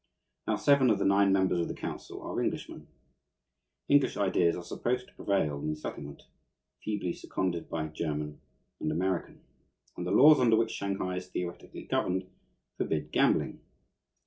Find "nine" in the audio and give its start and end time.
1.05-1.31